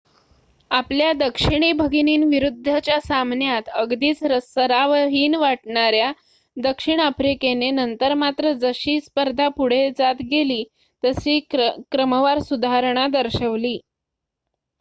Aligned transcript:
आपल्या 0.71 1.11
दक्षिणी 1.13 1.71
भगिनींविरुद्धच्या 1.71 2.99
सामन्यात 3.01 3.69
अगदीच 3.71 4.23
सरावहीन 4.43 5.35
वाटणाऱ्या 5.35 6.11
दक्षिण 6.57 6.99
आफ्रिकेने 6.99 7.69
नंतर 7.71 8.13
मात्र 8.15 8.53
जशी 8.61 8.99
स्पर्धा 9.01 9.47
पुढे 9.57 9.89
जात 9.97 10.21
गेली 10.31 10.63
तसे 11.03 11.39
क्रमवार 11.51 12.39
सुधारणा 12.41 13.07
दर्शवली 13.13 13.77